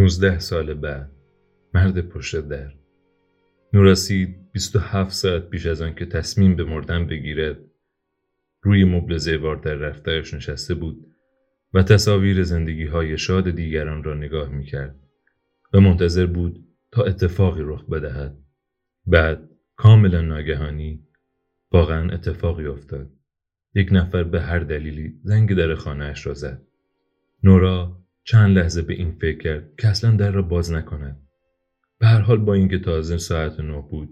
[0.00, 1.10] نوزده سال بعد.
[1.74, 2.72] مرد پشت در.
[3.74, 7.58] و هفت ساعت پیش از آن که تصمیم به مردن بگیرد
[8.62, 11.06] روی مبل زیوار در رفتهش نشسته بود
[11.74, 14.96] و تصاویر زندگی های شاد دیگران را نگاه می کرد
[15.72, 18.38] و منتظر بود تا اتفاقی رخ بدهد.
[19.06, 21.06] بعد کاملا ناگهانی
[21.72, 23.10] واقعا اتفاقی افتاد.
[23.74, 26.62] یک نفر به هر دلیلی زنگ در خانهاش را زد.
[27.42, 31.16] نورا چند لحظه به این فکر کرد که اصلا در را باز نکند.
[31.98, 34.08] به هر حال با اینکه تازه ساعت نه بود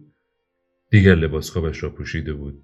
[0.91, 2.63] دیگر لباس خوابش را پوشیده بود.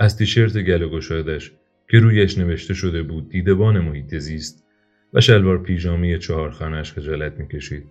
[0.00, 1.52] از تیشرت گل گشادش
[1.90, 4.64] که رویش نوشته شده بود دیدبان محیط زیست
[5.14, 6.18] و شلوار پیژامی
[6.52, 7.86] خانهش خجالت می‌کشید.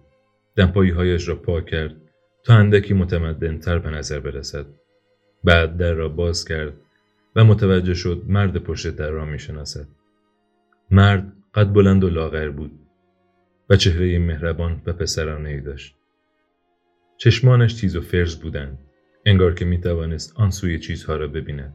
[0.56, 1.96] دمپایی هایش را پاک کرد
[2.44, 4.66] تا اندکی متمدنتر به نظر برسد.
[5.44, 6.74] بعد در را باز کرد
[7.36, 9.88] و متوجه شد مرد پشت در را می‌شناسد.
[10.92, 12.72] مرد قد بلند و لاغر بود
[13.70, 15.96] و چهره مهربان و پسرانه ای داشت.
[17.18, 18.78] چشمانش تیز و فرز بودند
[19.26, 21.74] انگار که می توانست آن سوی چیزها را ببیند.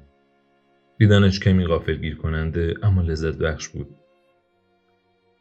[0.99, 1.67] دیدنش کمی
[2.01, 3.89] گیر کننده اما لذت بخش بود.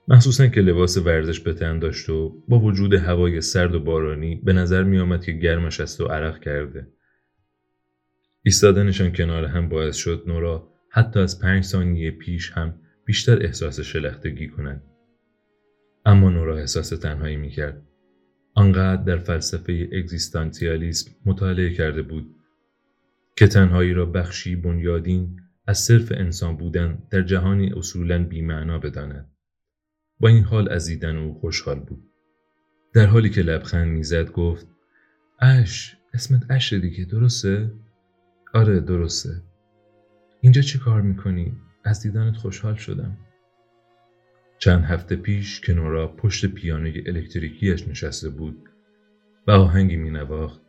[0.08, 4.54] مخصوصا که لباس ورزش به تن داشت و با وجود هوای سرد و بارانی به
[4.54, 6.88] نظر می آمد که گرمش است و عرق کرده.
[8.44, 14.48] ایستادنشان کنار هم باعث شد نورا حتی از پنج ثانیه پیش هم بیشتر احساس شلختگی
[14.48, 14.84] کند.
[16.06, 17.84] اما نورا احساس تنهایی می کرد
[18.54, 22.36] آنقدر در فلسفه اگزیستانسیالیسم مطالعه کرده بود
[23.36, 29.30] که تنهایی را بخشی بنیادین از صرف انسان بودن در جهانی اصولا بیمعنا بداند.
[30.20, 32.04] با این حال از دیدن او خوشحال بود.
[32.94, 34.68] در حالی که لبخند می‌زد گفت
[35.40, 37.72] اش اسمت اش دیگه درسته؟
[38.54, 39.30] آره درسته.
[40.42, 41.54] اینجا چی کار می‌کنی؟
[41.84, 43.18] از دیدنت خوشحال شدم.
[44.58, 48.70] چند هفته پیش که نورا پشت پیانوی الکتریکیش نشسته بود
[49.48, 50.62] و آهنگی مینواخت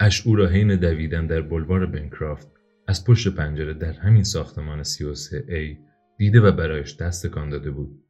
[0.00, 2.48] اش او را حین دویدن در بلوار بنکرافت
[2.86, 5.76] از پشت پنجره در همین ساختمان 33 ای
[6.18, 8.04] دیده و برایش دست کان داده بود.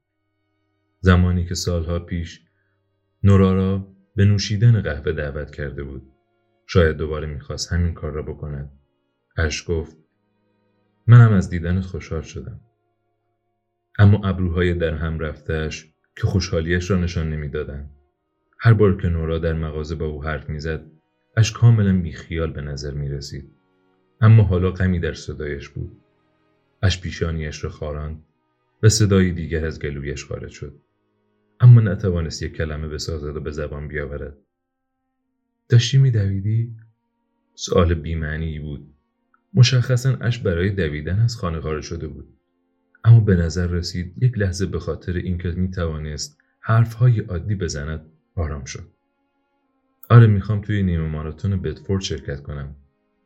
[1.00, 2.40] زمانی که سالها پیش
[3.22, 3.86] نورا را
[4.16, 6.02] به نوشیدن قهوه دعوت کرده بود
[6.66, 8.70] شاید دوباره می‌خواست همین کار را بکند.
[9.36, 9.96] اش گفت
[11.10, 12.60] منم از دیدنت خوشحال شدم
[13.98, 17.90] اما ابروهای در هم رفتهش که خوشحالیش را نشان نمی‌دادند
[18.58, 20.86] هر بار که نورا در مغازه با او حرف می‌زد
[21.36, 23.50] اش کاملا بیخیال به نظر می رسید.
[24.20, 25.96] اما حالا غمی در صدایش بود.
[26.82, 28.24] اش پیشانیش را خاراند
[28.82, 30.80] و صدایی دیگر از گلویش خارج شد.
[31.60, 34.36] اما نتوانست یک کلمه بسازد و به زبان بیاورد.
[35.68, 36.76] داشتی می دویدی؟
[37.54, 38.94] سؤال بیمعنی بود.
[39.54, 42.28] مشخصا اش برای دویدن از خانه خارج شده بود.
[43.04, 48.64] اما به نظر رسید یک لحظه به خاطر اینکه می توانست حرفهای عادی بزند آرام
[48.64, 48.88] شد.
[50.10, 52.76] آره می‌خوام توی نیمه ماراتون بدفورد شرکت کنم.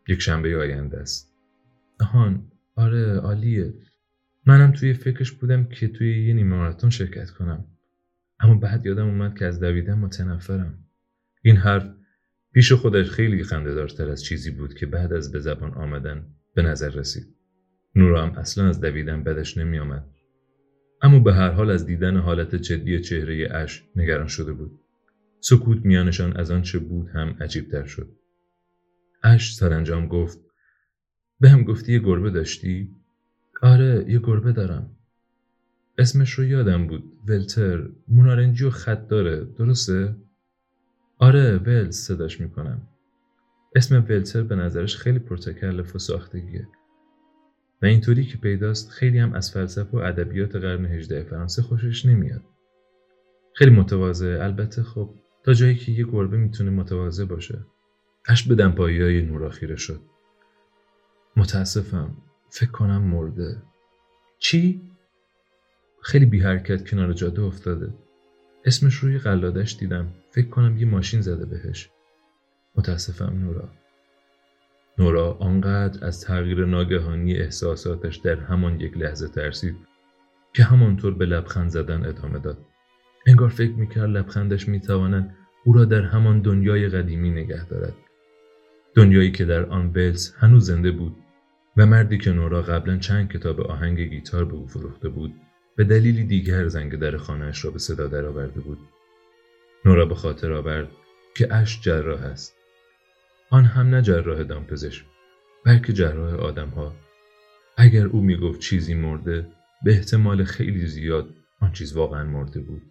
[0.09, 1.35] یک شنبه آینده است.
[2.01, 3.75] آهان آره عالیه.
[4.47, 7.65] منم توی فکرش بودم که توی یه نیمه ماراتون شرکت کنم.
[8.41, 10.79] اما بعد یادم اومد که از دویدن متنفرم.
[11.43, 11.95] این حرف
[12.55, 16.89] پیش خودش خیلی خندهدارتر از چیزی بود که بعد از به زبان آمدن به نظر
[16.89, 17.35] رسید.
[17.95, 20.07] نورا هم اصلا از دویدن بدش نمی آمد.
[21.03, 24.81] اما به هر حال از دیدن حالت جدی چهره اش نگران شده بود.
[25.41, 28.09] سکوت میانشان از آنچه بود هم عجیبتر شد.
[29.23, 30.39] اش سرانجام گفت
[31.41, 32.91] به هم گفتی یه گربه داشتی؟
[33.63, 34.91] آره یه گربه دارم.
[35.99, 37.05] اسمش رو یادم بود.
[37.27, 37.89] ولتر.
[38.09, 39.45] مونارنجی و خط داره.
[39.45, 40.17] درسته؟
[41.19, 42.83] آره ول صداش می‌کنم.
[43.77, 46.69] اسم ولتر به نظرش خیلی پرتکلف و ساختگیه.
[47.83, 52.43] و اینطوری که پیداست خیلی هم از فلسفه و ادبیات قرن هجده فرانسه خوشش نمیاد.
[53.55, 55.11] خیلی متواضع البته خب
[55.43, 57.59] تا جایی که یه گربه می‌تونه متواضع باشه
[58.27, 60.01] اش به دمپایی های نورا خیره شد
[61.37, 62.17] متاسفم
[62.51, 63.63] فکر کنم مرده
[64.39, 64.83] چی؟
[66.03, 67.95] خیلی بی حرکت کنار جاده افتاده
[68.65, 71.91] اسمش روی قلادش دیدم فکر کنم یه ماشین زده بهش.
[72.75, 73.69] متاسفم نورا.
[74.99, 79.77] نورا آنقدر از تغییر ناگهانی احساساتش در همان یک لحظه ترسید
[80.55, 82.59] که همانطور به لبخند زدن ادامه داد.
[83.27, 87.95] انگار فکر می‌کرد لبخندش می‌تواند او را در همان دنیای قدیمی نگه دارد.
[88.95, 91.17] دنیایی که در آن ولز هنوز زنده بود
[91.77, 95.35] و مردی که نورا قبلا چند کتاب آهنگ گیتار به او فروخته بود
[95.77, 98.79] به دلیلی دیگر زنگ در خانهاش را به صدا درآورده بود.
[99.95, 100.89] نورا به خاطر آورد
[101.37, 102.55] که اش جراح است
[103.51, 105.05] آن هم نه جراح دامپزشک
[105.65, 106.95] بلکه جراح آدمها
[107.77, 109.47] اگر او می‌گفت چیزی مرده
[109.85, 111.29] به احتمال خیلی زیاد
[111.61, 112.83] آن چیز واقعا مرده بود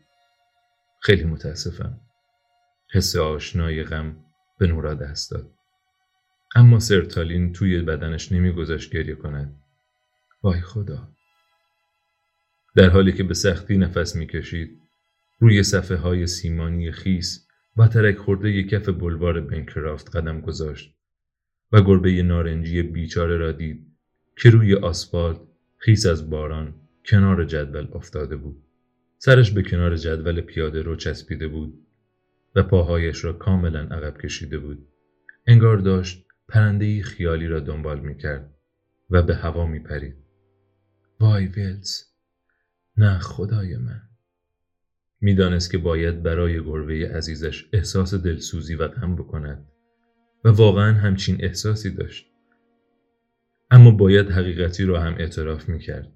[0.99, 1.99] خیلی متاسفم.
[2.93, 4.15] حس آشنای غم
[4.57, 5.49] به نورا دست داد.
[6.55, 9.55] اما سرتالین توی بدنش نمیگذاشت گریه کند.
[10.43, 11.07] وای خدا.
[12.75, 14.82] در حالی که به سختی نفس می‌کشید
[15.39, 17.47] روی صفحه های سیمانی خیس
[17.77, 20.95] و ترک خورده کف بلوار بنکرافت قدم گذاشت
[21.71, 23.87] و گربه نارنجی بیچاره را دید
[24.37, 25.39] که روی آسفالت
[25.77, 26.73] خیس از باران
[27.05, 28.63] کنار جدول افتاده بود.
[29.17, 31.87] سرش به کنار جدول پیاده رو چسبیده بود
[32.55, 34.87] و پاهایش را کاملا عقب کشیده بود.
[35.47, 38.55] انگار داشت پرندهی خیالی را دنبال می کرد
[39.09, 40.15] و به هوا می پرید.
[41.19, 42.03] وای ویلز
[42.97, 44.01] نه خدای من
[45.23, 49.65] می‌دانست که باید برای گربه عزیزش احساس دلسوزی و غم بکند
[50.43, 52.27] و واقعا همچین احساسی داشت
[53.71, 56.11] اما باید حقیقتی را هم اعتراف می کرد.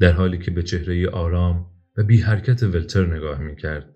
[0.00, 1.66] در حالی که به چهره آرام
[1.96, 3.94] و بی حرکت ولتر نگاه می کرد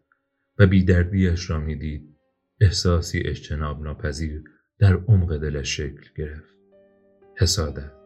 [0.58, 2.16] و بی دردیش را می دید
[2.60, 4.42] احساسی اجتناب ناپذیر
[4.78, 6.54] در عمق دلش شکل گرفت.
[7.36, 7.97] حسادت